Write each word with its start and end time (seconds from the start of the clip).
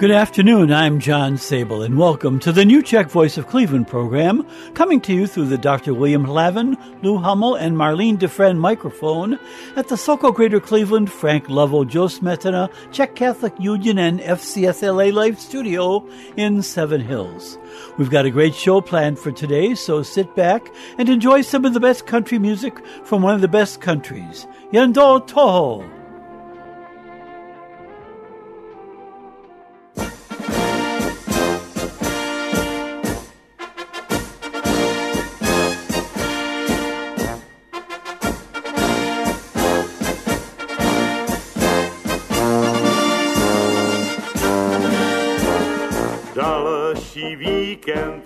Good 0.00 0.12
afternoon. 0.12 0.72
I'm 0.72 0.98
John 0.98 1.36
Sable, 1.36 1.82
and 1.82 1.98
welcome 1.98 2.38
to 2.40 2.52
the 2.52 2.64
new 2.64 2.82
Czech 2.82 3.10
Voice 3.10 3.36
of 3.36 3.48
Cleveland 3.48 3.86
program, 3.86 4.46
coming 4.72 4.98
to 5.02 5.12
you 5.12 5.26
through 5.26 5.48
the 5.48 5.58
Dr. 5.58 5.92
William 5.92 6.24
Lavin, 6.24 6.78
Lou 7.02 7.18
Hummel, 7.18 7.54
and 7.56 7.76
Marlene 7.76 8.16
DeFriend 8.16 8.56
microphone 8.56 9.38
at 9.76 9.88
the 9.88 9.98
Sokol 9.98 10.32
Greater 10.32 10.58
Cleveland, 10.58 11.12
Frank 11.12 11.50
Lovell, 11.50 11.84
Joe 11.84 12.06
Smetana, 12.06 12.72
Czech 12.90 13.14
Catholic 13.14 13.52
Union, 13.60 13.98
and 13.98 14.20
FCSLA 14.20 15.12
Live 15.12 15.38
studio 15.38 16.08
in 16.34 16.62
Seven 16.62 17.02
Hills. 17.02 17.58
We've 17.98 18.08
got 18.08 18.24
a 18.24 18.30
great 18.30 18.54
show 18.54 18.80
planned 18.80 19.18
for 19.18 19.32
today, 19.32 19.74
so 19.74 20.02
sit 20.02 20.34
back 20.34 20.72
and 20.96 21.10
enjoy 21.10 21.42
some 21.42 21.66
of 21.66 21.74
the 21.74 21.78
best 21.78 22.06
country 22.06 22.38
music 22.38 22.82
from 23.04 23.20
one 23.20 23.34
of 23.34 23.42
the 23.42 23.48
best 23.48 23.82
countries, 23.82 24.46
Yendo 24.72 25.28
Toho. 25.28 25.99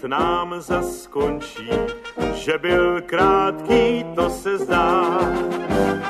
Nám 0.08 0.54
zaskončí, 0.60 1.70
že 2.34 2.58
byl 2.58 3.02
krátký, 3.02 4.04
to 4.14 4.30
se 4.30 4.58
zdá. 4.58 5.04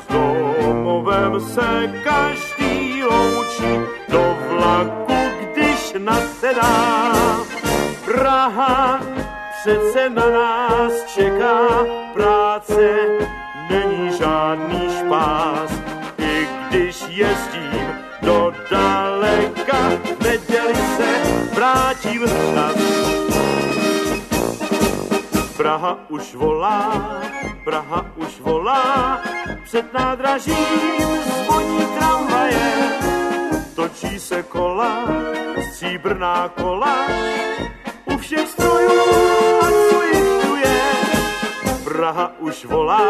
S 0.02 0.12
domovem 0.12 1.40
se 1.40 1.92
každý 2.04 3.02
loučí, 3.02 3.74
do 4.08 4.36
vlaku, 4.48 5.14
když 5.52 5.94
nasedá. 5.98 7.14
Praha 8.04 9.00
přece 9.60 10.10
na 10.10 10.30
nás 10.30 10.92
čeká, 11.14 11.68
práce 12.14 12.96
není 13.70 14.18
žádný 14.18 14.80
špás. 14.98 15.70
I 16.18 16.48
když 16.68 17.04
jezdím 17.08 17.88
do 18.22 18.52
daleka, 18.70 19.90
neděli 20.22 20.74
se 20.74 21.06
vrátím 21.54 22.22
včas. 22.26 22.93
Praha 25.64 25.98
už 26.08 26.34
volá, 26.34 26.92
Praha 27.64 28.06
už 28.16 28.40
volá, 28.40 29.20
před 29.64 29.92
nádražím 29.92 31.08
zvoní 31.44 31.86
tramvaje, 31.98 32.72
točí 33.76 34.20
se 34.20 34.42
kola, 34.42 35.08
stříbrná 35.70 36.48
kola, 36.48 36.96
u 38.04 38.18
všech 38.18 38.48
strojů 38.48 39.00
a 39.60 39.68
co 39.88 40.02
jich 40.02 40.64
je. 40.64 40.82
Praha 41.84 42.32
už 42.38 42.64
volá, 42.64 43.00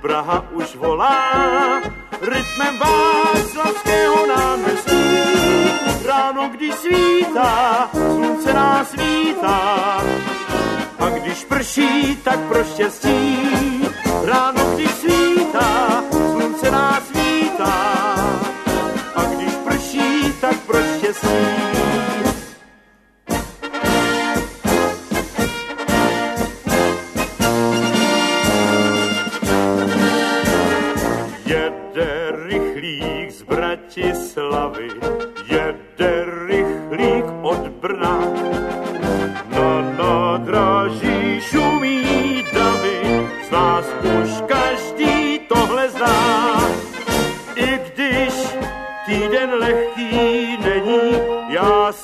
Praha 0.00 0.44
už 0.50 0.76
volá, 0.76 1.82
rytmem 2.20 2.78
Václavského 2.78 4.26
náměstí. 4.26 5.02
Ráno, 6.06 6.48
když 6.48 6.74
svítá, 6.74 7.88
slunce 7.92 8.52
nás 8.52 8.92
vítá, 8.92 10.00
a 11.04 11.08
když 11.10 11.44
prší, 11.44 12.16
tak 12.16 12.40
pro 12.40 12.64
štěstí. 12.64 13.38
Ráno, 14.24 14.74
když 14.74 14.90
svítá, 14.90 16.04
slunce 16.10 16.70
nás 16.70 17.02
vítá. 17.14 18.14
A 19.14 19.24
když 19.24 19.54
prší, 19.54 20.32
tak 20.40 20.56
pro 20.60 20.78
štěstí. 20.78 21.28
Jede 31.46 32.32
rychlík 32.46 33.30
z 33.30 33.42
Bratislavy, 33.42 34.88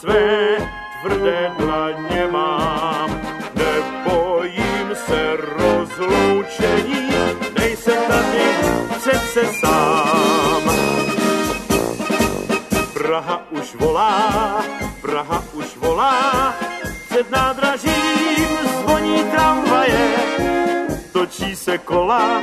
své 0.00 0.56
tvrdé 1.02 1.52
dlaně 1.58 2.28
mám. 2.30 3.20
Nebojím 3.54 4.88
se 5.06 5.36
rozloučení, 5.36 7.10
nejsem 7.58 7.98
tady 8.08 8.56
přece 8.98 9.52
sám. 9.60 10.62
Praha 12.92 13.42
už 13.50 13.74
volá, 13.74 14.64
Praha 15.00 15.44
už 15.52 15.76
volá, 15.76 16.54
před 17.08 17.30
nádražím 17.30 18.48
zvoní 18.80 19.24
tramvaje, 19.24 20.16
točí 21.12 21.56
se 21.56 21.78
kola, 21.78 22.42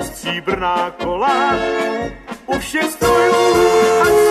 stříbrná 0.00 0.90
kola, 0.90 1.54
u 2.46 2.58
všech 2.58 2.90
strojů 2.90 3.54
a 4.02 4.25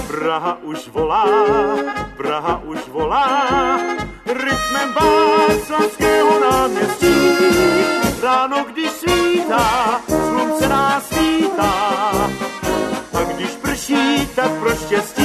Praha 0.00 0.58
už 0.62 0.88
volá, 0.88 1.26
Praha 2.16 2.62
už 2.64 2.78
volá, 2.88 3.78
rytmem 4.26 4.94
Václavského 4.94 6.40
náměstí. 6.40 7.14
Ráno, 8.22 8.64
když 8.72 8.90
svítá, 8.90 10.00
slunce 10.08 10.68
nás 10.68 11.10
vítá, 11.10 11.72
a 13.14 13.22
když 13.34 13.50
prší, 13.50 14.26
tak 14.34 14.50
pro 14.50 14.76
štěstí. 14.76 15.21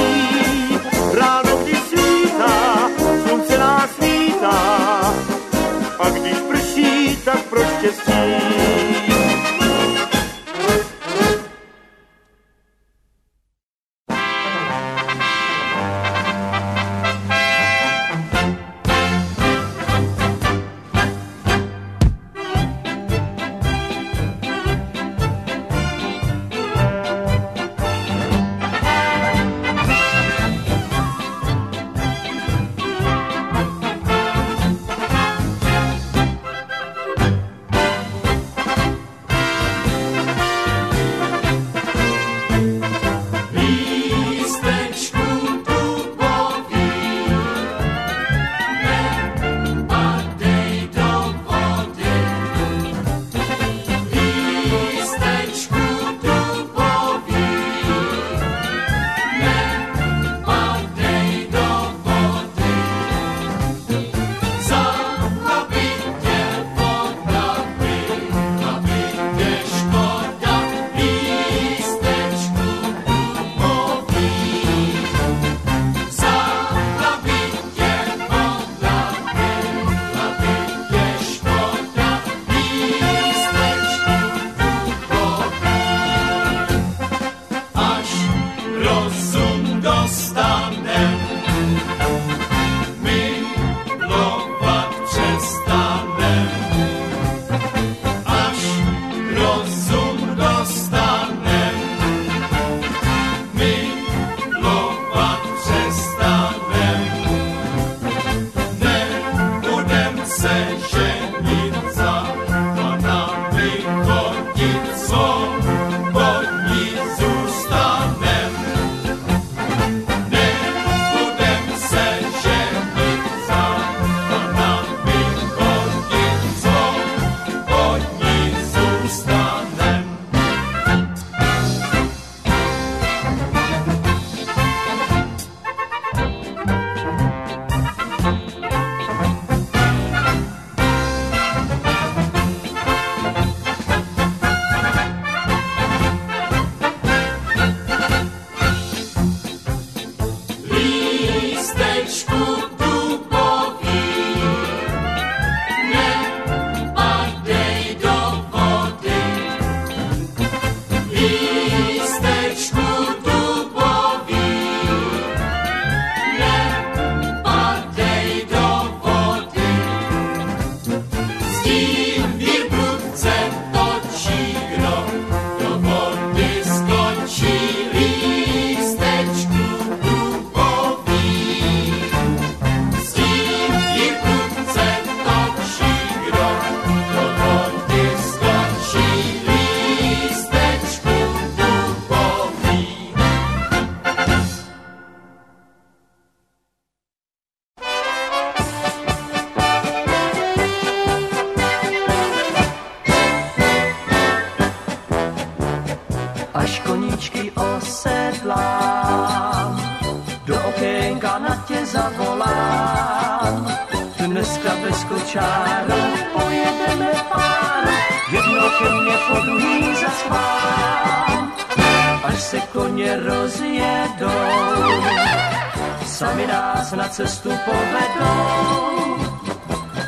Sami 226.18 226.50
nás 226.50 226.92
na 226.98 227.06
cestu 227.14 227.54
povedou. 227.66 229.22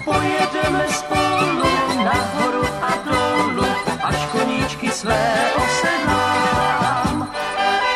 Pojedeme 0.05 0.85
spolu 0.89 1.69
nahoru 2.01 2.65
a 2.81 2.91
dolů, 3.05 3.69
až 4.03 4.25
koníčky 4.25 4.89
své 4.91 5.53
osedlám. 5.53 7.29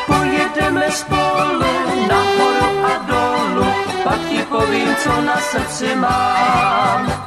Pojedeme 0.05 0.91
spolu 0.91 1.73
nahoru 2.09 2.85
a 2.85 2.93
dolů, 3.09 3.73
pak 4.03 4.19
ti 4.29 4.45
povím, 4.45 4.95
co 4.95 5.21
na 5.21 5.37
srdci 5.37 5.95
mám. 5.95 7.22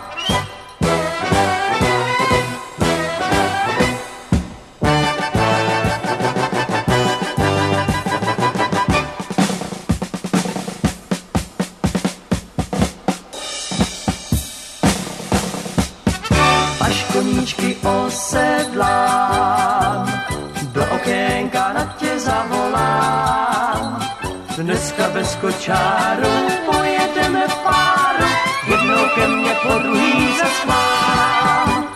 Bez 25.46 25.54
kočáru 25.54 26.50
pojedeme 26.66 27.48
v 27.48 27.54
páru, 27.54 28.26
jednou 28.66 29.04
ke 29.14 29.28
mně 29.28 29.54
po 29.62 29.78
druhý 29.78 30.38
zaschvám. 30.38 31.88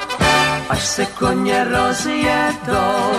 Až 0.68 0.84
se 0.84 1.06
koně 1.06 1.64
rozjedou, 1.64 3.12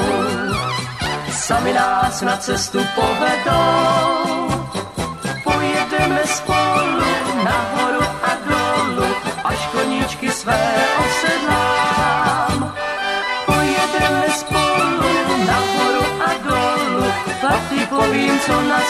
sami 1.32 1.74
nás 1.74 2.22
na 2.22 2.38
cestu 2.38 2.80
povedou. 2.96 4.48
Pojedeme 5.44 6.22
spolu 6.26 6.61
povím, 18.12 18.40
co 18.40 18.62
na 18.62 18.82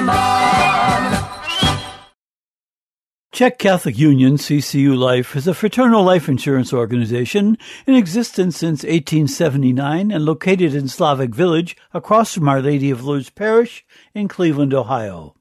mám. 0.00 1.32
Czech 3.30 3.56
Catholic 3.56 3.98
Union, 3.98 4.36
CCU 4.36 4.94
Life, 4.94 5.38
is 5.38 5.46
a 5.46 5.54
fraternal 5.54 6.04
life 6.04 6.28
insurance 6.28 6.72
organization 6.72 7.56
in 7.86 7.94
existence 7.94 8.58
since 8.58 8.84
1879 8.84 10.12
and 10.12 10.24
located 10.24 10.74
in 10.74 10.88
Slavic 10.88 11.34
Village 11.34 11.76
across 11.94 12.34
from 12.34 12.48
Our 12.48 12.62
Lady 12.62 12.90
of 12.90 13.04
Lourdes 13.04 13.30
Parish 13.30 13.84
in 14.14 14.28
Cleveland, 14.28 14.74
Ohio. 14.74 15.34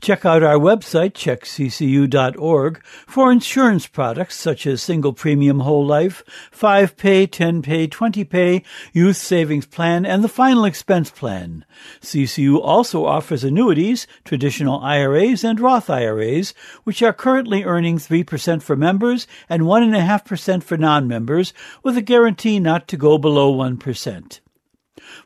Check 0.00 0.24
out 0.24 0.42
our 0.42 0.58
website, 0.58 1.12
czechccu.org, 1.12 2.84
for 2.84 3.32
insurance 3.32 3.86
products 3.86 4.36
such 4.36 4.66
as 4.66 4.82
single 4.82 5.12
premium 5.12 5.60
whole 5.60 5.86
life, 5.86 6.22
5 6.50 6.96
pay, 6.96 7.26
10 7.26 7.62
pay, 7.62 7.86
20 7.86 8.24
pay, 8.24 8.62
youth 8.92 9.16
savings 9.16 9.66
plan, 9.66 10.04
and 10.04 10.22
the 10.22 10.28
final 10.28 10.64
expense 10.64 11.10
plan. 11.10 11.64
CCU 12.00 12.60
also 12.60 13.04
offers 13.04 13.44
annuities, 13.44 14.06
traditional 14.24 14.80
IRAs, 14.80 15.44
and 15.44 15.60
Roth 15.60 15.88
IRAs, 15.88 16.54
which 16.84 17.02
are 17.02 17.12
currently 17.12 17.64
earning 17.64 17.98
3% 17.98 18.62
for 18.62 18.76
members 18.76 19.26
and 19.48 19.62
1.5% 19.62 20.62
for 20.62 20.76
non-members, 20.76 21.52
with 21.82 21.96
a 21.96 22.02
guarantee 22.02 22.60
not 22.60 22.86
to 22.88 22.96
go 22.96 23.18
below 23.18 23.52
1%. 23.52 24.40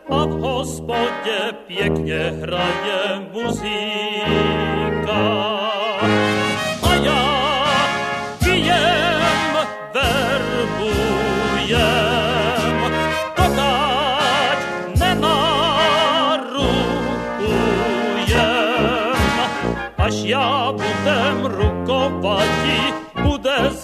a 0.09 0.25
v 0.25 0.39
hospodě 0.39 1.39
pěkně 1.67 2.33
hraje 2.41 3.19
muzika. 3.33 4.67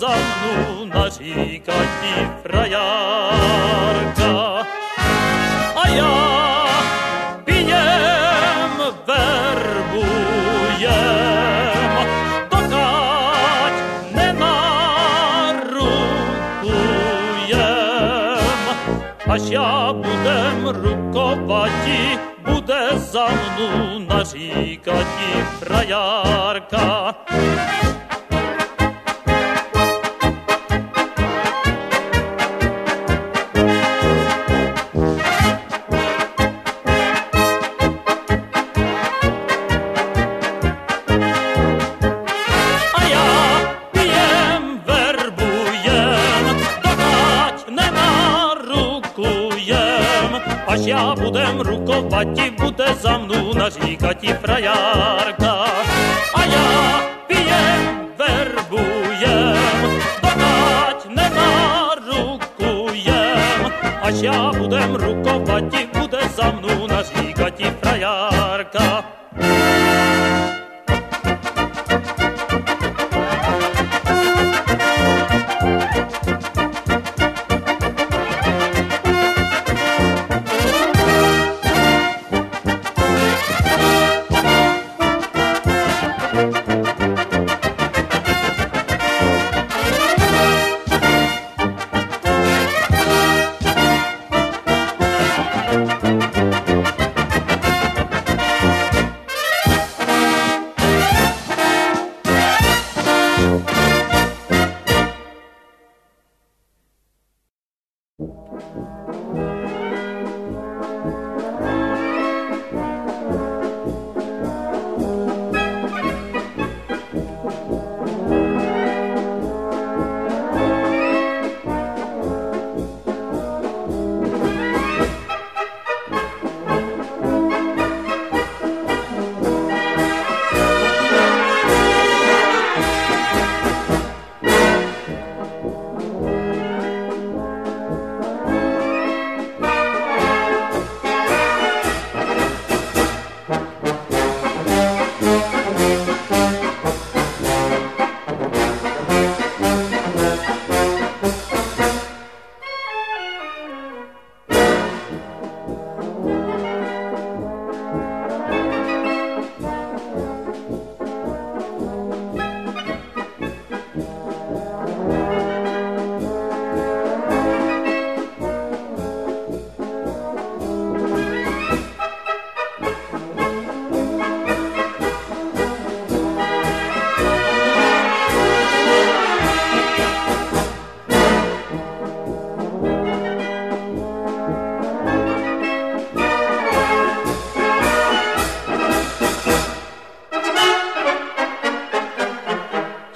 за 0.04 0.10
мну 0.10 1.10
чіка 1.18 1.74
і 2.04 2.14
фраярка, 2.44 2.76
а 5.76 5.90
я 5.90 6.16
п'єм 7.46 8.78
вербуєм, 9.08 10.04
докать 12.52 13.82
не 14.16 14.34
нарукуєм, 14.34 14.94
а 19.28 19.40
ще 19.40 19.94
будем 19.94 20.68
рукопаті, 20.68 22.04
буде 22.46 22.92
за 23.12 23.28
мну 23.28 24.26
чіка 24.34 24.96
і 25.02 25.32
фраярка. 25.60 27.14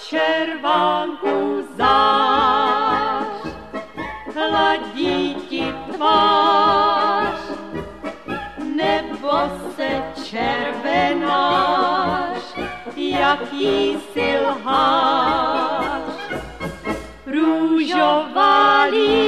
červánku 0.09 1.67
zář, 1.77 3.27
hladí 4.35 5.35
ti 5.49 5.73
tvář, 5.93 7.39
nebo 8.75 9.31
se 9.75 10.03
červenáš, 10.23 11.57
jaký 12.95 13.97
si 14.13 14.37
lháš. 14.39 16.01
Růžová 17.25 18.83
líž, 18.83 19.26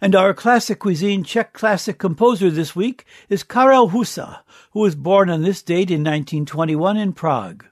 And 0.00 0.14
our 0.14 0.34
classic 0.34 0.78
cuisine 0.78 1.24
Czech 1.24 1.52
classic 1.52 1.98
composer 1.98 2.50
this 2.50 2.76
week 2.76 3.04
is 3.28 3.42
Karel 3.42 3.90
Husa, 3.90 4.40
who 4.72 4.80
was 4.80 4.94
born 4.94 5.30
on 5.30 5.42
this 5.42 5.62
date 5.62 5.90
in 5.90 6.00
1921 6.00 6.96
in 6.96 7.12
Prague. 7.12 7.64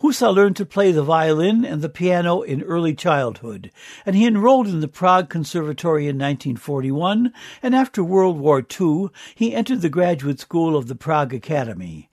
Husa 0.00 0.34
learned 0.34 0.56
to 0.56 0.66
play 0.66 0.92
the 0.92 1.02
violin 1.02 1.64
and 1.64 1.80
the 1.80 1.88
piano 1.88 2.42
in 2.42 2.60
early 2.62 2.94
childhood, 2.94 3.70
and 4.04 4.14
he 4.14 4.26
enrolled 4.26 4.66
in 4.66 4.80
the 4.80 4.88
Prague 4.88 5.30
Conservatory 5.30 6.04
in 6.04 6.16
1941, 6.16 7.32
and 7.62 7.74
after 7.74 8.04
World 8.04 8.38
War 8.38 8.58
II, 8.58 9.08
he 9.34 9.54
entered 9.54 9.80
the 9.80 9.88
graduate 9.88 10.40
school 10.40 10.76
of 10.76 10.88
the 10.88 10.94
Prague 10.94 11.32
Academy. 11.32 12.10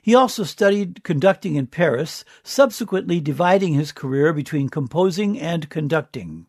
He 0.00 0.14
also 0.14 0.44
studied 0.44 1.02
conducting 1.02 1.56
in 1.56 1.66
Paris, 1.66 2.24
subsequently 2.42 3.20
dividing 3.20 3.74
his 3.74 3.92
career 3.92 4.32
between 4.32 4.68
composing 4.68 5.38
and 5.38 5.68
conducting. 5.68 6.46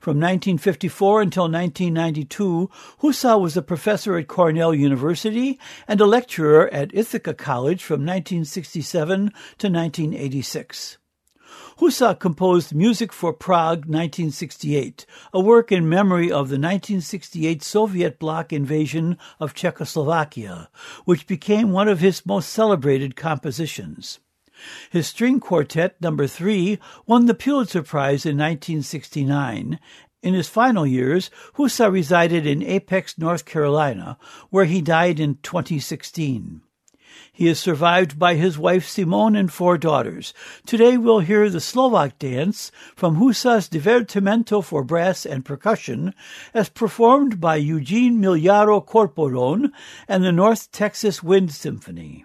From 0.00 0.16
1954 0.16 1.22
until 1.22 1.44
1992, 1.44 2.70
Husa 3.00 3.40
was 3.40 3.56
a 3.56 3.62
professor 3.62 4.16
at 4.16 4.28
Cornell 4.28 4.74
University 4.74 5.58
and 5.86 6.00
a 6.00 6.06
lecturer 6.06 6.68
at 6.72 6.94
Ithaca 6.94 7.34
College 7.34 7.82
from 7.82 8.00
1967 8.00 9.18
to 9.58 9.68
1986. 9.68 10.98
Husa 11.78 12.18
composed 12.18 12.74
Music 12.74 13.10
for 13.10 13.32
Prague 13.32 13.86
1968, 13.86 15.06
a 15.32 15.40
work 15.40 15.72
in 15.72 15.88
memory 15.88 16.26
of 16.26 16.50
the 16.50 16.58
1968 16.58 17.62
Soviet 17.62 18.18
bloc 18.18 18.52
invasion 18.52 19.16
of 19.40 19.54
Czechoslovakia, 19.54 20.68
which 21.06 21.26
became 21.26 21.72
one 21.72 21.88
of 21.88 22.00
his 22.00 22.26
most 22.26 22.50
celebrated 22.50 23.16
compositions. 23.16 24.20
His 24.90 25.06
string 25.06 25.40
quartet, 25.40 26.00
number 26.00 26.26
three, 26.26 26.78
won 27.06 27.26
the 27.26 27.34
Pulitzer 27.34 27.82
Prize 27.82 28.26
in 28.26 28.36
1969. 28.36 29.78
In 30.22 30.34
his 30.34 30.48
final 30.48 30.86
years, 30.86 31.30
Husa 31.54 31.90
resided 31.90 32.46
in 32.46 32.62
Apex, 32.62 33.16
North 33.16 33.44
Carolina, 33.46 34.18
where 34.50 34.66
he 34.66 34.82
died 34.82 35.18
in 35.18 35.38
2016. 35.42 36.60
He 37.32 37.48
is 37.48 37.58
survived 37.58 38.18
by 38.18 38.34
his 38.34 38.58
wife 38.58 38.86
Simone 38.86 39.34
and 39.34 39.52
four 39.52 39.78
daughters. 39.78 40.34
Today 40.66 40.96
we'll 40.96 41.20
hear 41.20 41.48
the 41.48 41.60
Slovak 41.60 42.18
dance 42.18 42.70
from 42.94 43.16
Husa's 43.16 43.68
Divertimento 43.68 44.62
for 44.62 44.84
brass 44.84 45.24
and 45.24 45.44
percussion 45.44 46.14
as 46.52 46.68
performed 46.68 47.40
by 47.40 47.56
Eugene 47.56 48.20
Migliaro 48.20 48.84
Corporon 48.84 49.72
and 50.06 50.22
the 50.22 50.32
North 50.32 50.70
Texas 50.70 51.22
Wind 51.22 51.52
Symphony. 51.52 52.24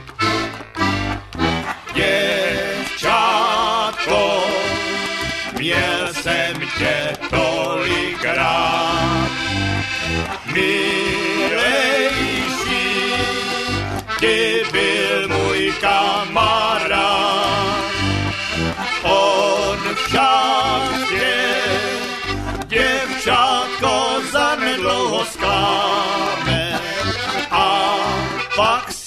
Pak 28.61 29.00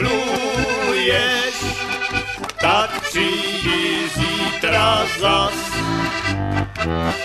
Miluješ, 0.00 0.44
tak 2.60 3.00
přijdi 3.00 4.08
zítra 4.14 5.06
zas. 5.20 5.54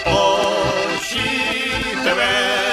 Oči 0.05 1.29
tvé, 2.03 2.67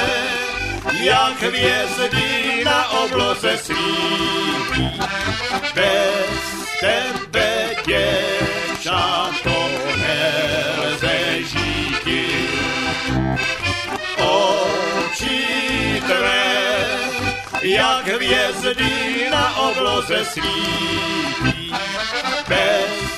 jak 1.03 1.43
hvězdy 1.43 2.65
na 2.65 2.91
obloze 2.91 3.59
svítí. 3.59 5.01
Bez 5.75 6.45
tebe, 6.81 7.77
děvčátko, 7.87 9.54
jak 17.65 18.07
hvězdy 18.07 19.31
na 19.31 19.57
obloze 19.57 20.25
svítí. 20.25 21.73
Bez 22.49 23.14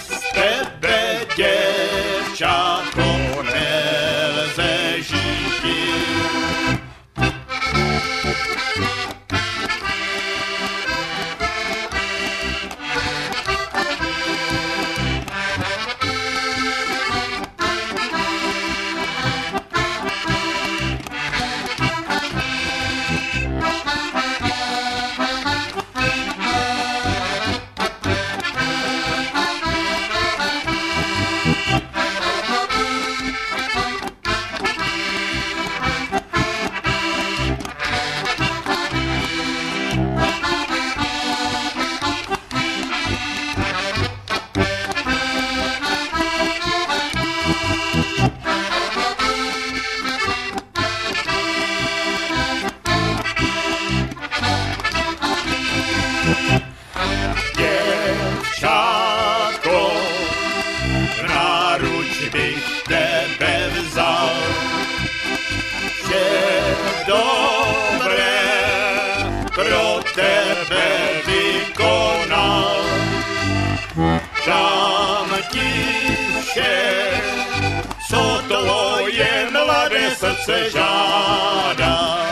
srdce 80.46 80.70
žádá. 80.70 82.26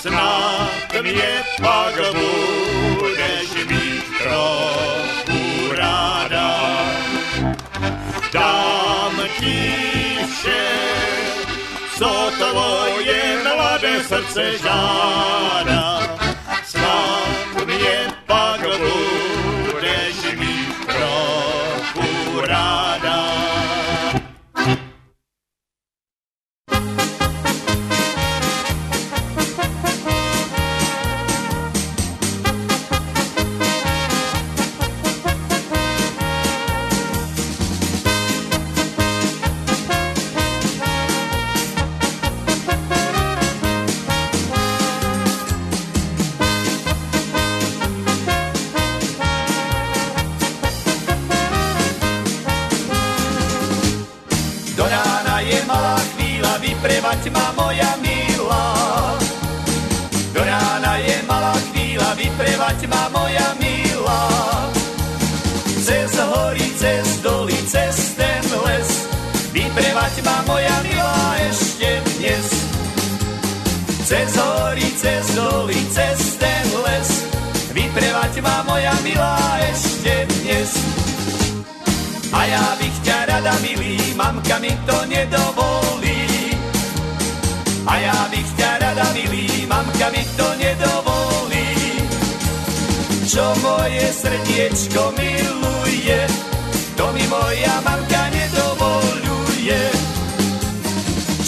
Snad 0.00 1.02
mě 1.02 1.44
pak 1.62 1.94
budeš 1.94 3.66
mít 3.68 4.04
trochu 4.22 5.72
ráda. 5.72 6.60
Dám 8.32 9.20
ti 9.40 9.74
vše, 10.32 10.66
co 11.98 12.30
tvoje 12.38 13.38
mladé 13.44 14.04
srdce 14.04 14.58
žádá. 14.58 15.87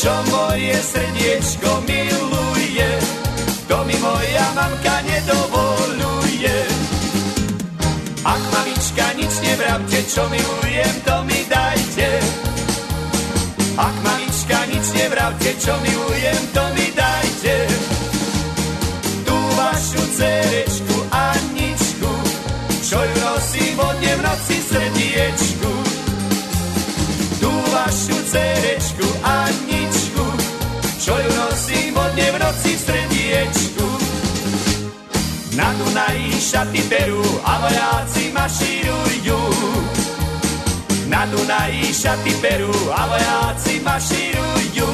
Čo 0.00 0.16
moje 0.32 0.80
srdiečko 0.80 1.84
miluje, 1.84 2.88
to 3.68 3.84
mi 3.84 3.92
moja 4.00 4.48
mamka 4.56 4.96
nedovoluje. 5.04 6.56
Ak 8.24 8.40
mamička 8.48 9.12
nič 9.20 9.44
nevravte, 9.44 10.00
čo 10.08 10.24
milujem, 10.32 10.94
to 11.04 11.16
mi 11.28 11.44
dajte. 11.44 12.08
Ak 13.76 13.96
mamička 14.00 14.58
nič 14.72 14.86
nevravte, 14.96 15.50
čo 15.60 15.76
milujem, 15.84 16.42
to 16.56 16.64
mi 16.72 16.86
dajte. 16.96 17.09
Čo 31.10 31.18
ju 31.18 31.32
nosím 31.34 31.90
vodne 31.90 32.26
v 32.30 32.36
noci 32.38 32.78
srdiečku. 32.78 33.88
Na 35.58 35.74
Dunaji 35.74 36.38
šaty 36.38 36.86
perú 36.86 37.18
a 37.42 37.66
vojáci 37.66 38.30
mašírujú. 38.30 39.40
Na 41.10 41.26
Dunaji 41.26 41.90
šaty 41.90 42.30
perú 42.38 42.70
a 42.94 43.10
vojáci 43.10 43.82
mašírujú. 43.82 44.90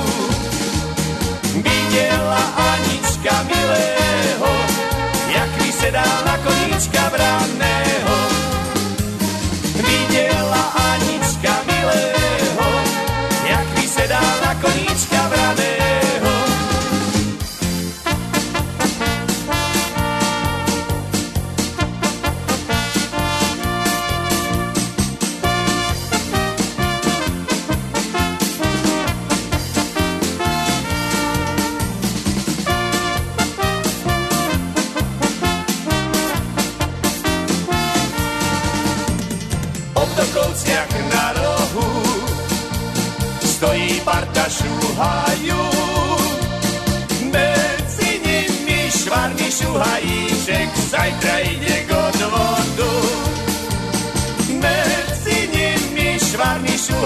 Videla 1.60 2.42
Anička 2.64 3.36
milého, 3.52 4.52
jak 5.28 5.50
vysedá 5.60 6.08
na 6.24 6.40
koníčka 6.40 7.12
braného. 7.12 8.16
Videla 9.84 10.25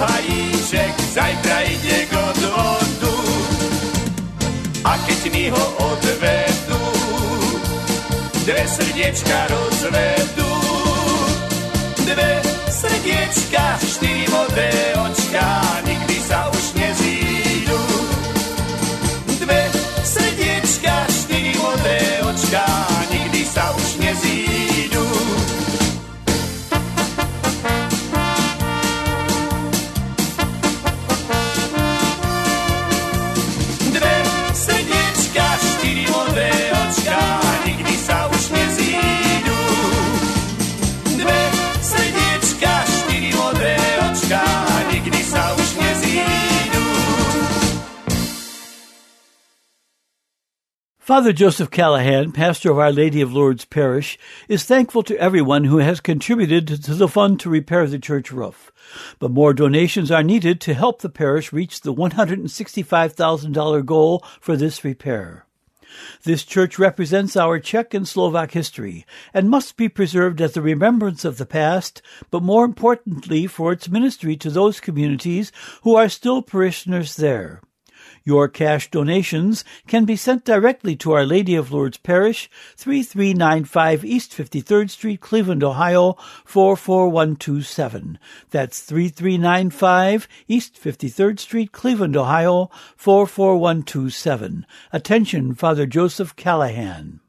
šuhajíček 0.01 0.95
zajtra 1.13 1.61
ide 1.63 1.99
k 2.09 2.13
odvodu. 2.17 3.17
A 4.85 4.97
keď 5.05 5.21
mi 5.29 5.53
ho 5.53 5.65
odvedú, 5.77 6.85
dve 8.49 8.65
srdiečka 8.65 9.39
rozvedú 9.53 10.53
dve 12.09 12.41
srdiečka, 12.73 13.77
štyri 13.85 14.25
modré 14.33 14.73
očka, 15.05 15.47
nikdy 15.85 16.17
sa 16.25 16.49
už 16.49 16.60
Father 51.11 51.33
Joseph 51.33 51.73
Callahan, 51.73 52.31
pastor 52.31 52.71
of 52.71 52.79
Our 52.79 52.93
Lady 52.93 53.21
of 53.21 53.33
Lourdes 53.33 53.65
Parish, 53.65 54.17
is 54.49 54.63
thankful 54.63 55.03
to 55.03 55.19
everyone 55.19 55.65
who 55.65 55.79
has 55.79 55.99
contributed 55.99 56.69
to 56.85 56.95
the 56.95 57.09
fund 57.09 57.41
to 57.41 57.51
repair 57.51 57.89
the 57.89 57.99
church 57.99 58.31
roof. 58.31 58.71
But 59.19 59.33
more 59.33 59.53
donations 59.53 60.13
are 60.13 60.23
needed 60.23 60.61
to 60.61 60.73
help 60.73 61.03
the 61.03 61.09
parish 61.09 61.53
reach 61.53 61.81
the 61.81 61.93
$165,000 61.93 63.85
goal 63.85 64.25
for 64.41 64.57
this 64.57 64.85
repair. 64.85 65.47
This 66.23 66.45
church 66.45 66.79
represents 66.79 67.37
our 67.37 67.59
Czech 67.59 67.93
and 67.93 68.07
Slovak 68.07 68.53
history 68.53 69.05
and 69.35 69.51
must 69.51 69.77
be 69.77 69.89
preserved 69.89 70.41
as 70.41 70.57
a 70.57 70.63
remembrance 70.63 71.25
of 71.25 71.39
the 71.39 71.45
past, 71.45 72.03
but 72.31 72.45
more 72.45 72.65
importantly 72.65 73.49
for 73.49 73.73
its 73.73 73.89
ministry 73.89 74.37
to 74.37 74.49
those 74.49 74.79
communities 74.79 75.51
who 75.83 75.97
are 75.97 76.09
still 76.09 76.41
parishioners 76.41 77.17
there. 77.17 77.63
Your 78.25 78.49
cash 78.49 78.91
donations 78.91 79.65
can 79.87 80.05
be 80.05 80.17
sent 80.17 80.45
directly 80.45 80.95
to 80.97 81.13
Our 81.13 81.25
Lady 81.25 81.55
of 81.55 81.73
Lourdes 81.73 81.97
Parish, 81.97 82.51
3395 82.77 84.05
East 84.05 84.33
53rd 84.33 84.91
Street, 84.91 85.21
Cleveland, 85.21 85.65
Ohio, 85.65 86.17
44127. 86.45 88.19
That's 88.51 88.81
3395 88.81 90.29
East 90.49 90.75
53rd 90.83 91.39
Street, 91.39 91.73
Cleveland, 91.73 92.17
Ohio, 92.17 92.71
44127. 92.97 94.67
Attention, 94.93 95.55
Father 95.55 95.87
Joseph 95.87 96.37
Callahan. 96.37 97.21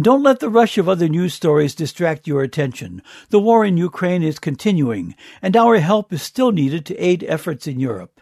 Don't 0.00 0.22
let 0.22 0.40
the 0.40 0.50
rush 0.50 0.78
of 0.78 0.88
other 0.88 1.08
news 1.08 1.34
stories 1.34 1.74
distract 1.74 2.26
your 2.26 2.42
attention. 2.42 3.02
The 3.28 3.38
war 3.38 3.64
in 3.64 3.76
Ukraine 3.76 4.22
is 4.22 4.38
continuing, 4.38 5.14
and 5.40 5.56
our 5.56 5.78
help 5.78 6.12
is 6.12 6.22
still 6.22 6.50
needed 6.50 6.84
to 6.86 6.96
aid 6.98 7.24
efforts 7.28 7.66
in 7.66 7.78
Europe. 7.78 8.20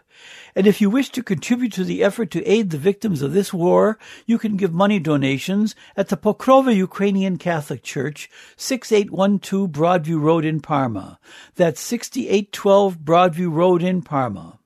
And 0.55 0.65
if 0.67 0.81
you 0.81 0.89
wish 0.89 1.09
to 1.11 1.23
contribute 1.23 1.73
to 1.73 1.83
the 1.83 2.03
effort 2.03 2.31
to 2.31 2.45
aid 2.45 2.69
the 2.69 2.77
victims 2.77 3.21
of 3.21 3.33
this 3.33 3.53
war, 3.53 3.97
you 4.25 4.37
can 4.37 4.57
give 4.57 4.73
money 4.73 4.99
donations 4.99 5.75
at 5.95 6.09
the 6.09 6.17
Pokrova 6.17 6.75
Ukrainian 6.75 7.37
Catholic 7.37 7.83
Church, 7.83 8.29
6812 8.57 9.69
Broadview 9.69 10.21
Road 10.21 10.45
in 10.45 10.59
Parma. 10.59 11.19
That's 11.55 11.81
6812 11.81 12.99
Broadview 12.99 13.53
Road 13.53 13.83
in 13.83 14.01
Parma. 14.01 14.59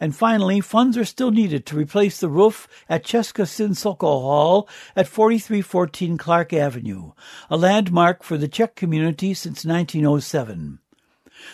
And 0.00 0.16
finally, 0.16 0.60
funds 0.60 0.98
are 0.98 1.04
still 1.04 1.30
needed 1.30 1.64
to 1.66 1.76
replace 1.76 2.18
the 2.18 2.28
roof 2.28 2.66
at 2.88 3.04
Cheska 3.04 3.46
Sin 3.46 3.74
Sokol 3.74 4.22
Hall 4.22 4.68
at 4.96 5.06
4314 5.06 6.18
Clark 6.18 6.52
Avenue, 6.52 7.12
a 7.48 7.56
landmark 7.56 8.24
for 8.24 8.36
the 8.36 8.48
Czech 8.48 8.74
community 8.74 9.32
since 9.32 9.64
1907. 9.64 10.80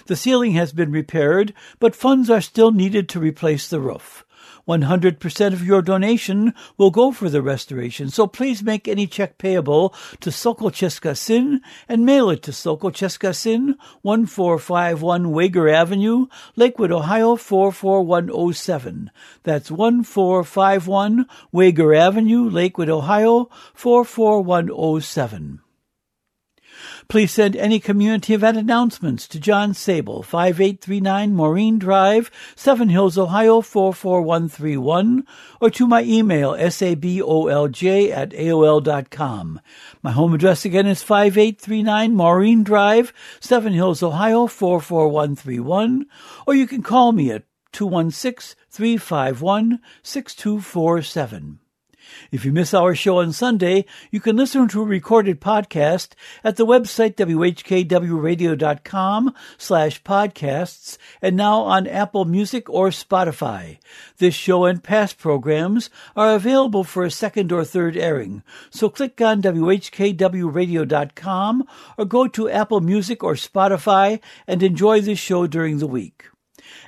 The 0.06 0.16
ceiling 0.16 0.52
has 0.52 0.72
been 0.72 0.92
repaired, 0.92 1.54
but 1.78 1.96
funds 1.96 2.30
are 2.30 2.40
still 2.40 2.70
needed 2.70 3.08
to 3.10 3.20
replace 3.20 3.68
the 3.68 3.80
roof. 3.80 4.24
100% 4.68 5.52
of 5.54 5.64
your 5.64 5.80
donation 5.80 6.52
will 6.76 6.90
go 6.90 7.10
for 7.10 7.30
the 7.30 7.40
restoration, 7.40 8.10
so 8.10 8.26
please 8.26 8.62
make 8.62 8.86
any 8.86 9.06
check 9.06 9.38
payable 9.38 9.94
to 10.20 10.30
Sokol 10.30 10.70
Cheska 10.70 11.16
Sin 11.16 11.62
and 11.88 12.04
mail 12.04 12.28
it 12.28 12.42
to 12.42 12.52
Sokol 12.52 12.90
Cheska 12.90 13.34
Sin, 13.34 13.76
1451 14.02 15.30
Wager 15.30 15.70
Avenue, 15.70 16.26
Lakewood, 16.54 16.92
Ohio 16.92 17.36
44107. 17.36 19.10
That's 19.42 19.70
1451 19.70 21.26
Wager 21.50 21.94
Avenue, 21.94 22.50
Lakewood, 22.50 22.90
Ohio 22.90 23.48
44107. 23.72 25.60
Please 27.08 27.32
send 27.32 27.56
any 27.56 27.80
community 27.80 28.34
event 28.34 28.58
announcements 28.58 29.26
to 29.28 29.40
John 29.40 29.72
Sabol, 29.72 30.22
5839 30.22 31.34
Maureen 31.34 31.78
Drive, 31.78 32.30
Seven 32.54 32.90
Hills, 32.90 33.16
Ohio 33.16 33.62
44131, 33.62 35.26
or 35.58 35.70
to 35.70 35.86
my 35.86 36.02
email, 36.02 36.52
sabolj 36.52 38.10
at 38.10 38.32
aol.com. 38.32 39.60
My 40.02 40.10
home 40.10 40.34
address 40.34 40.66
again 40.66 40.86
is 40.86 41.02
5839 41.02 42.14
Maureen 42.14 42.62
Drive, 42.62 43.14
Seven 43.40 43.72
Hills, 43.72 44.02
Ohio 44.02 44.46
44131, 44.46 46.04
or 46.46 46.54
you 46.54 46.66
can 46.66 46.82
call 46.82 47.12
me 47.12 47.30
at 47.30 47.44
216 47.72 48.54
351 48.70 49.80
6247. 50.02 51.58
If 52.30 52.44
you 52.44 52.52
miss 52.52 52.74
our 52.74 52.94
show 52.94 53.20
on 53.20 53.32
Sunday, 53.32 53.86
you 54.10 54.20
can 54.20 54.36
listen 54.36 54.68
to 54.68 54.82
a 54.82 54.84
recorded 54.84 55.40
podcast 55.40 56.10
at 56.44 56.56
the 56.56 56.66
website 56.66 57.14
whkwradio.com 57.14 59.34
slash 59.56 60.02
podcasts 60.02 60.98
and 61.22 61.36
now 61.36 61.62
on 61.62 61.86
Apple 61.86 62.26
Music 62.26 62.68
or 62.68 62.90
Spotify. 62.90 63.78
This 64.18 64.34
show 64.34 64.66
and 64.66 64.84
past 64.84 65.16
programs 65.16 65.88
are 66.14 66.34
available 66.34 66.84
for 66.84 67.04
a 67.04 67.10
second 67.10 67.50
or 67.50 67.64
third 67.64 67.96
airing, 67.96 68.42
so 68.68 68.90
click 68.90 69.18
on 69.22 69.40
whkwradio.com 69.40 71.64
or 71.96 72.04
go 72.04 72.28
to 72.28 72.50
Apple 72.50 72.80
Music 72.80 73.24
or 73.24 73.32
Spotify 73.34 74.20
and 74.46 74.62
enjoy 74.62 75.00
this 75.00 75.18
show 75.18 75.46
during 75.46 75.78
the 75.78 75.86
week. 75.86 76.26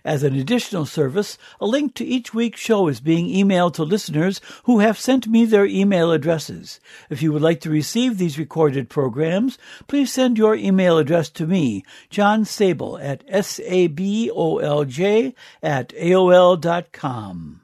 As 0.04 0.22
an 0.22 0.34
additional 0.34 0.86
service, 0.86 1.36
a 1.60 1.66
link 1.66 1.94
to 1.94 2.04
each 2.04 2.32
week's 2.32 2.60
show 2.60 2.88
is 2.88 3.00
being 3.00 3.28
emailed 3.28 3.74
to 3.74 3.82
listeners 3.82 4.40
who 4.64 4.80
have 4.80 4.98
sent 4.98 5.26
me 5.26 5.44
their 5.44 5.66
email 5.66 6.12
addresses. 6.12 6.80
If 7.08 7.22
you 7.22 7.32
would 7.32 7.42
like 7.42 7.60
to 7.60 7.70
receive 7.70 8.18
these 8.18 8.38
recorded 8.38 8.88
programs, 8.88 9.58
please 9.86 10.12
send 10.12 10.38
your 10.38 10.54
email 10.54 10.98
address 10.98 11.28
to 11.30 11.46
me, 11.46 11.84
John 12.08 12.44
Sabol 12.44 13.02
at 13.02 13.24
S-A-B-O-L-J 13.28 15.34
at 15.62 15.88
AOL.com. 15.90 17.60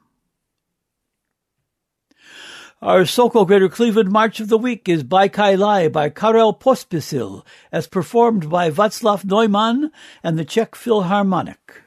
Our 2.79 3.05
Sokol 3.05 3.45
Greater 3.45 3.69
Cleveland 3.69 4.11
March 4.11 4.39
of 4.39 4.49
the 4.49 4.57
Week 4.57 4.87
is 4.87 5.03
Bajkai 5.03 5.57
Lai 5.57 5.87
by 5.87 6.11
Karel 6.11 6.53
Pospisil, 6.53 7.43
as 7.71 7.87
performed 7.87 8.51
by 8.51 8.69
Václav 8.69 9.25
Neumann 9.25 9.91
and 10.21 10.37
the 10.37 10.45
Czech 10.45 10.75
Philharmonic. 10.75 11.81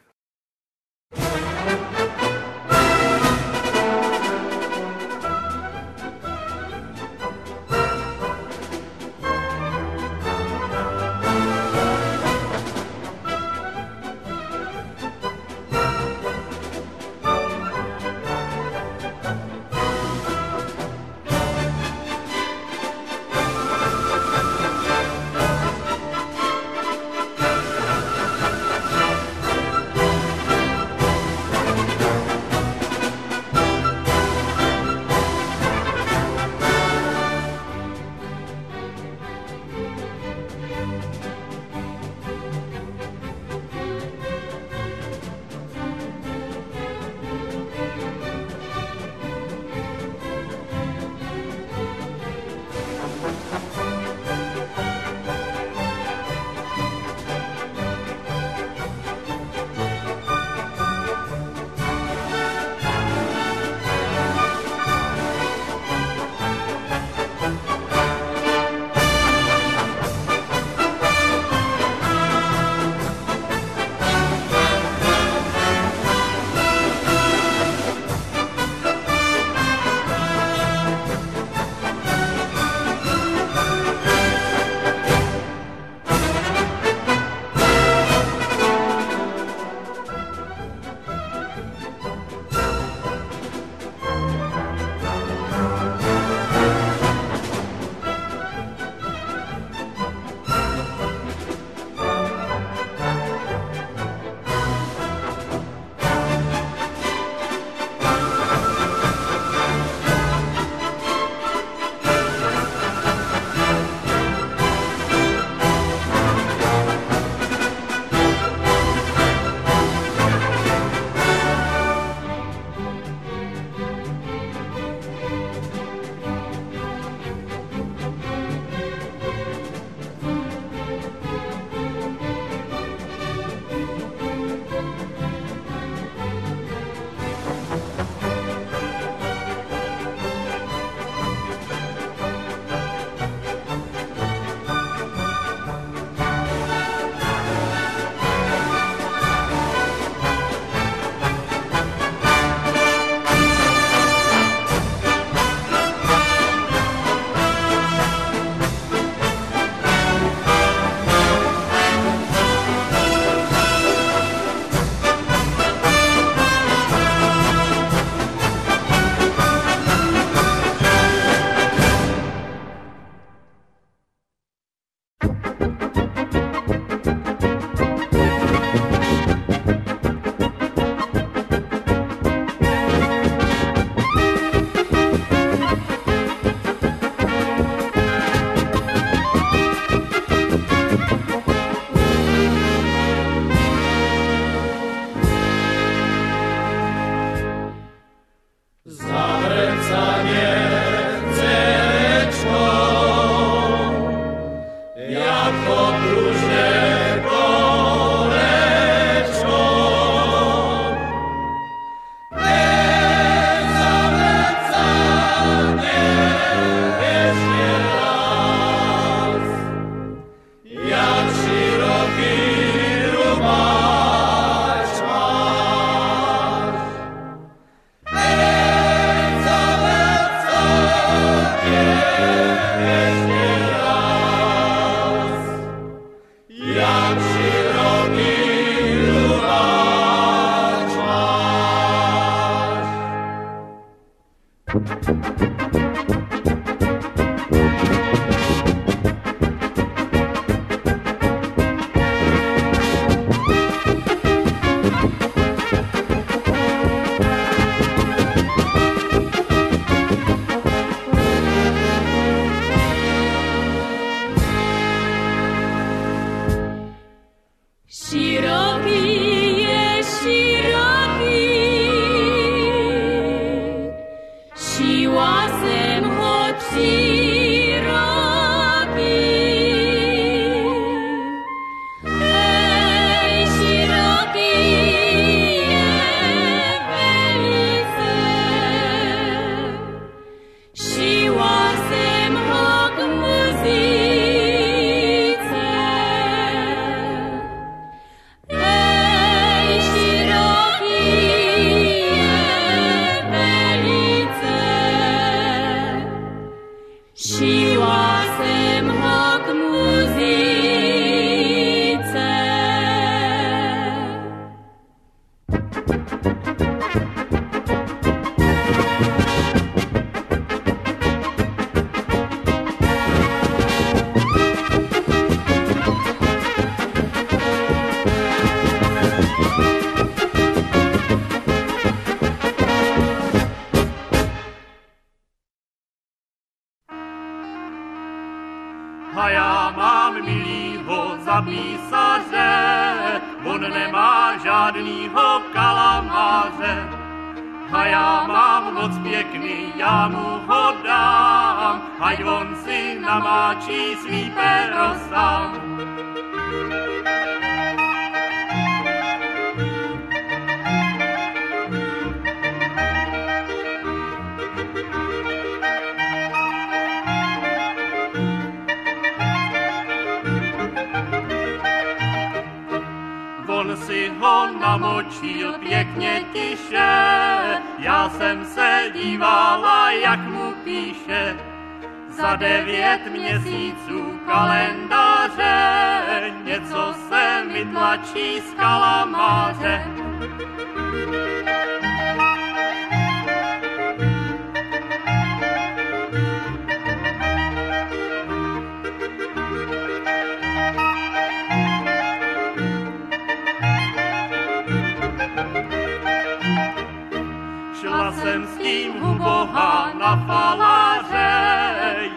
faláře, 410.31 411.33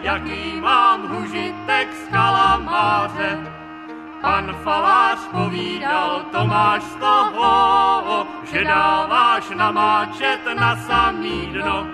jaký 0.02 0.60
mám 0.60 1.16
užitek 1.22 1.88
z 1.94 2.08
kalamáře. 2.12 3.38
Pan 4.20 4.54
falář 4.64 5.18
povídal, 5.30 6.22
to 6.32 6.46
máš 6.46 6.82
z 6.82 6.94
toho, 6.94 8.26
že 8.52 8.64
dáváš 8.64 9.50
namáčet 9.50 10.40
na 10.54 10.76
samý 10.76 11.46
dno. 11.46 11.93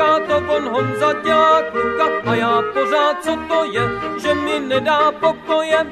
Říká 0.02 0.18
to 0.18 0.40
von 0.40 0.68
Honza 0.68 1.12
dělá 1.12 1.62
kluka 1.62 2.30
a 2.30 2.34
já 2.34 2.62
pořád 2.72 3.24
co 3.24 3.36
to 3.48 3.64
je, 3.64 3.82
že 4.22 4.34
mi 4.34 4.60
nedá 4.60 5.12
pokoje. 5.12 5.86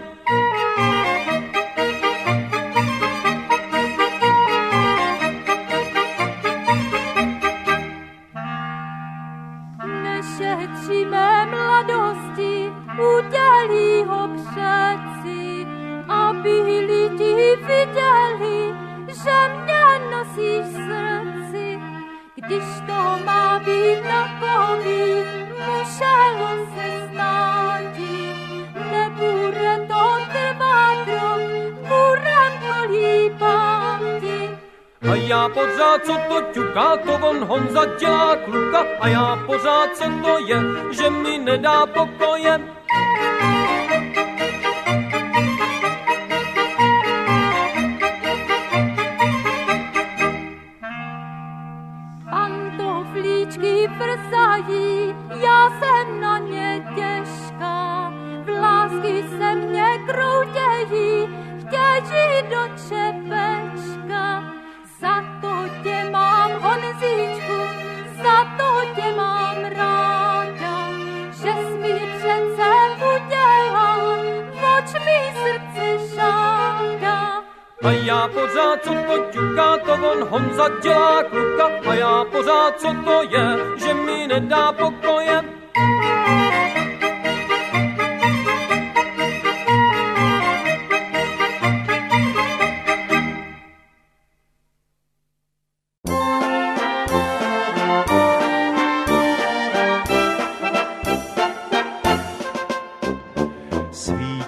Nešetříme 10.03 11.47
mladosti, 11.47 12.73
udělí 12.99 14.05
ho 14.05 14.29
přeci, 14.29 15.67
aby 16.09 16.61
lidi 16.63 17.57
viděli, 17.57 18.75
že 19.07 19.51
mě 19.55 20.11
nosíš 20.11 20.67
srdci, 20.67 21.79
když 22.35 22.65
to 22.87 23.25
má 23.25 23.30
já 35.29 35.49
pořád, 35.49 36.05
co 36.07 36.13
to 36.29 36.43
ťuká, 36.53 36.97
to 36.97 37.13
on 37.13 37.45
Honza 37.45 37.85
dělá 37.99 38.37
kluka 38.37 38.87
a 39.01 39.09
já 39.09 39.37
pořád, 39.47 39.97
co 39.97 40.05
to 40.05 40.39
je, 40.47 40.63
že 40.91 41.11
mi 41.11 41.39
nedá 41.39 41.87
pokoje. 41.87 42.80
A 77.91 77.93
já 77.93 78.29
pořád, 78.29 78.85
co 78.85 78.91
to 78.91 79.25
ťuká, 79.33 79.79
to 79.79 79.93
on 79.93 80.29
Honza 80.29 80.69
dělá 80.83 81.23
kluka. 81.23 81.71
A 81.91 81.95
já 81.95 82.25
pořád, 82.25 82.81
co 82.81 82.89
to 83.05 83.23
je, 83.23 83.57
že 83.77 83.95
mi 83.95 84.27
nedá 84.27 84.73
pokoje. 84.73 85.50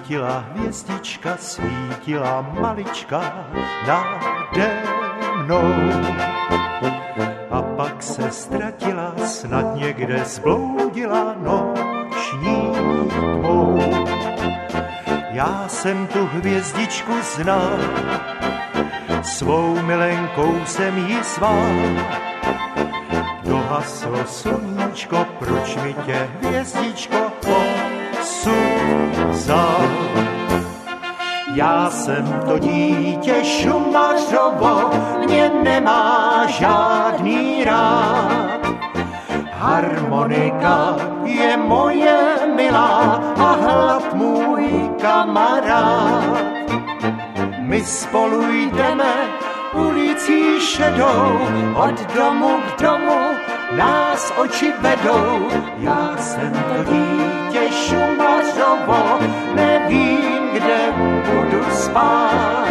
Jedna 0.09 0.45
hvězdička 0.53 1.37
svítila 1.37 2.41
malička 2.41 3.47
nade 3.87 4.83
mnou. 5.37 5.73
A 7.51 7.61
pak 7.61 8.03
se 8.03 8.31
ztratila, 8.31 9.13
snad 9.25 9.75
někde 9.75 10.25
zbloudila 10.25 11.35
noční 11.37 12.71
tmou. 13.09 13.79
Já 15.31 15.65
jsem 15.67 16.07
tu 16.07 16.25
hvězdičku 16.25 17.13
znal, 17.21 17.69
svou 19.23 19.81
milenkou 19.81 20.65
jsem 20.65 20.97
ji 20.97 21.23
zval. 21.23 21.69
Dohaslo 23.43 24.25
sluníčko, 24.25 25.25
proč 25.39 25.75
mi 25.75 25.93
tě 26.05 26.29
hvězdičko 26.41 27.31
osud 28.21 28.72
vzal? 29.29 29.81
Já 31.53 31.89
jsem 31.89 32.41
to 32.47 32.59
dítě 32.59 33.35
Šumařovo, 33.43 34.89
mě 35.25 35.51
nemá 35.63 36.45
žádný 36.47 37.63
rád. 37.63 38.59
Harmonika 39.51 40.95
je 41.23 41.57
moje 41.57 42.19
milá 42.55 43.23
a 43.37 43.51
hlad 43.51 44.13
můj 44.13 44.89
kamarád. 45.01 46.53
My 47.59 47.81
spolu 47.83 48.41
jdeme 48.51 49.13
ulicí 49.73 50.59
šedou, 50.59 51.39
od 51.75 52.13
domu 52.15 52.59
k 52.77 52.81
domu 52.81 53.32
nás 53.77 54.33
oči 54.37 54.73
vedou. 54.81 55.49
Já 55.77 56.17
jsem 56.17 56.51
to 56.51 56.91
dítě 56.91 57.61
Šumařovo, 57.71 59.19
nevím, 59.55 60.49
kde 60.53 60.93
budu 61.25 61.63
spát. 61.71 62.62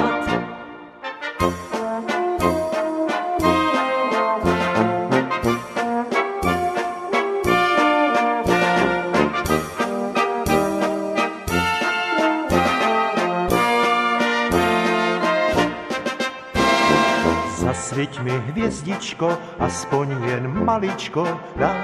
Hvězdičko, 18.63 19.39
aspoň 19.59 20.17
jen 20.25 20.65
maličko 20.65 21.41
na 21.57 21.75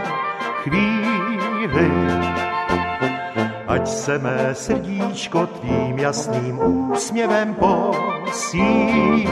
chvíli. 0.62 1.90
Ať 3.66 3.88
se 3.88 4.18
mé 4.18 4.54
srdíčko 4.54 5.46
tvým 5.46 5.98
jasným 5.98 6.58
úsměvem 6.92 7.54
posílí. 7.54 9.28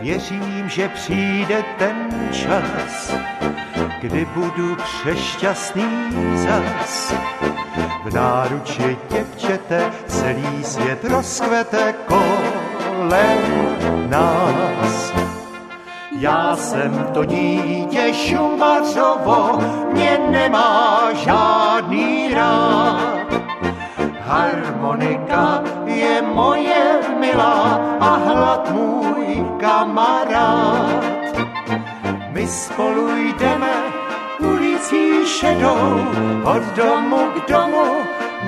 Věřím, 0.00 0.68
že 0.68 0.88
přijde 0.88 1.64
ten 1.78 2.28
čas, 2.32 3.14
kdy 4.00 4.24
budu 4.34 4.76
přešťastný 4.76 5.86
zas. 6.34 7.14
V 8.04 8.14
náruči 8.14 8.96
děvčete 9.10 9.90
celý 10.06 10.64
svět 10.64 11.04
rozkvete 11.04 11.94
kolem 12.06 13.64
nás. 14.10 14.43
Já 16.24 16.56
jsem 16.56 17.06
to 17.14 17.24
dítě 17.24 18.14
Šumařovo, 18.14 19.60
mě 19.92 20.18
nemá 20.30 21.08
žádný 21.12 22.34
rád. 22.34 23.26
Harmonika 24.20 25.62
je 25.84 26.22
moje 26.22 27.00
milá 27.20 27.80
a 28.00 28.14
hlad 28.16 28.70
můj 28.70 29.46
kamarád. 29.60 31.04
My 32.32 32.46
spolu 32.46 33.08
jdeme 33.16 33.74
ulicí 34.38 35.26
šedou, 35.26 36.00
od 36.44 36.62
domu 36.76 37.18
k 37.34 37.50
domu 37.50 37.86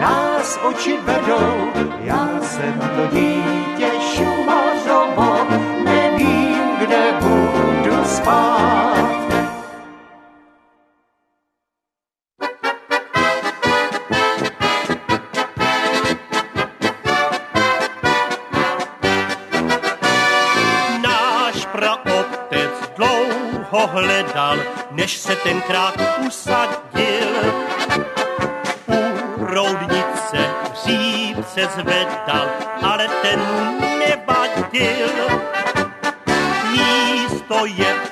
nás 0.01 0.59
oči 0.69 0.97
vedou. 1.05 1.85
Já 2.01 2.29
jsem 2.41 2.81
to 2.97 3.17
dítě 3.17 3.91
Šumařovo, 4.01 5.26
než 25.07 25.17
se 25.19 25.37
tenkrát 25.37 25.95
usadil. 26.27 27.29
U 28.87 29.45
roudnice 29.45 30.39
hříb 30.73 31.37
se 31.55 31.67
zvedal, 31.75 32.49
ale 32.83 33.09
ten 33.23 33.41
nevadil. 33.99 35.09
Místo 36.71 37.67
je 37.67 38.06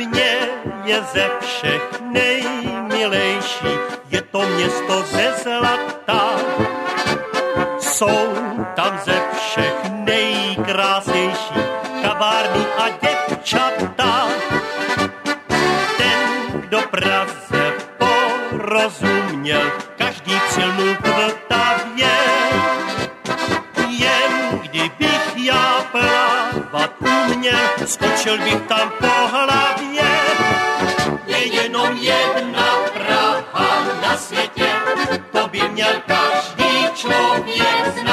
Mně 0.00 0.48
je 0.84 1.02
ze 1.12 1.30
všech 1.40 2.00
nejmilejší, 2.00 3.72
je 4.10 4.22
to 4.22 4.40
město 4.42 5.02
ze 5.02 5.32
zlata. 5.42 6.30
Jsou 7.80 8.34
tam 8.76 9.00
ze 9.04 9.22
všech 9.36 9.74
nejkrásnější 9.92 11.60
kavárny 12.02 12.64
a 12.78 12.88
děvčata. 12.88 14.28
Ten, 15.96 16.60
kdo 16.60 16.80
Praze 16.90 17.72
porozuměl, 17.98 19.72
každý 19.98 20.40
přilnul 20.48 20.94
k 20.94 21.06
Vltavě. 21.06 22.19
Uměl, 27.40 27.58
skočil 27.86 28.38
bych 28.38 28.60
tam 28.68 28.92
po 28.98 29.28
hlavě. 29.32 30.10
Je 31.26 31.54
jenom 31.54 31.96
jedna 31.96 32.66
Praha 32.92 33.84
na 34.02 34.16
světě, 34.16 34.68
to 35.32 35.48
by 35.48 35.68
měl 35.68 35.92
každý 36.06 36.88
člověk 36.94 37.98
znát. 38.00 38.09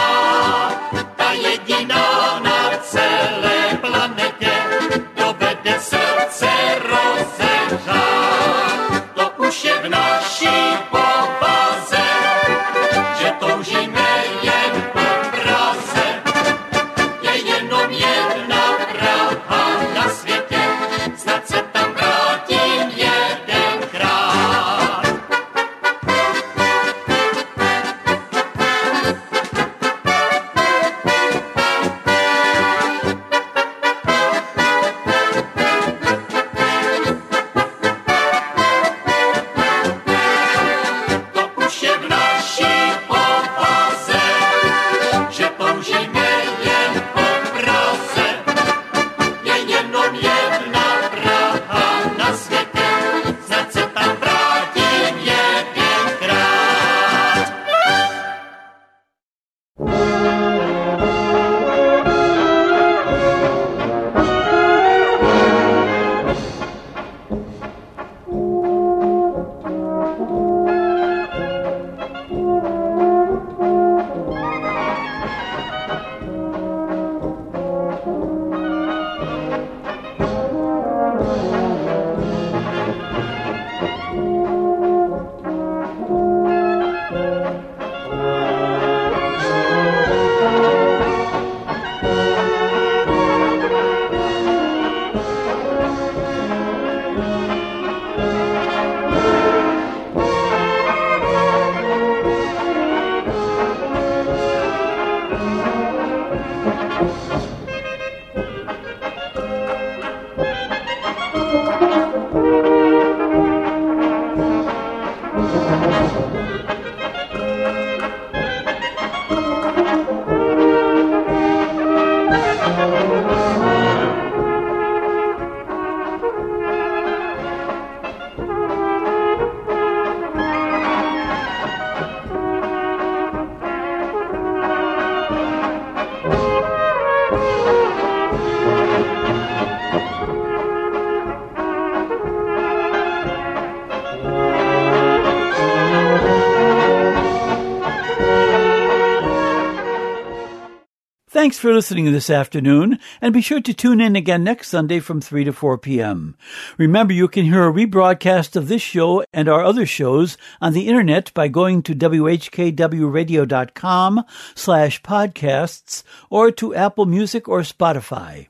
Thanks 151.48 151.60
for 151.60 151.74
listening 151.74 152.12
this 152.12 152.30
afternoon, 152.30 153.00
and 153.22 153.34
be 153.34 153.40
sure 153.40 153.62
to 153.62 153.74
tune 153.74 154.02
in 154.02 154.18
again 154.18 154.44
next 154.44 154.68
Sunday 154.68 155.00
from 155.00 155.22
3 155.22 155.46
to 155.46 155.54
4 155.54 155.78
p.m. 155.78 156.36
Remember, 156.78 157.14
you 157.14 157.30
can 157.30 157.46
hear 157.46 157.66
a 157.66 157.72
rebroadcast 157.72 158.58
of 158.58 158.68
this 158.68 158.82
show 158.82 159.24
and 159.32 159.48
our 159.48 159.64
other 159.64 159.86
shows 159.86 160.38
on 160.60 160.74
the 160.74 160.90
internet 160.90 161.34
by 161.34 161.48
going 161.48 161.84
to 161.84 161.96
whkwradio.com 161.96 164.26
slash 164.56 165.02
podcasts 165.02 166.04
or 166.30 166.52
to 166.52 166.76
Apple 166.76 167.06
Music 167.06 167.48
or 167.48 167.62
Spotify. 167.62 168.48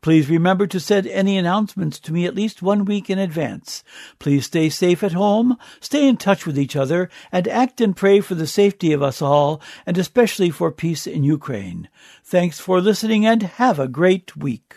Please 0.00 0.28
remember 0.28 0.66
to 0.66 0.80
send 0.80 1.06
any 1.06 1.38
announcements 1.38 1.98
to 2.00 2.12
me 2.12 2.26
at 2.26 2.34
least 2.34 2.62
one 2.62 2.84
week 2.84 3.08
in 3.10 3.18
advance. 3.18 3.84
Please 4.18 4.46
stay 4.46 4.68
safe 4.68 5.02
at 5.02 5.12
home, 5.12 5.56
stay 5.80 6.06
in 6.06 6.16
touch 6.16 6.46
with 6.46 6.58
each 6.58 6.76
other, 6.76 7.10
and 7.32 7.48
act 7.48 7.80
and 7.80 7.96
pray 7.96 8.20
for 8.20 8.34
the 8.34 8.46
safety 8.46 8.92
of 8.92 9.02
us 9.02 9.20
all, 9.22 9.60
and 9.86 9.98
especially 9.98 10.50
for 10.50 10.70
peace 10.70 11.06
in 11.06 11.24
Ukraine. 11.24 11.88
Thanks 12.22 12.60
for 12.60 12.80
listening 12.80 13.26
and 13.26 13.42
have 13.42 13.78
a 13.78 13.88
great 13.88 14.36
week. 14.36 14.76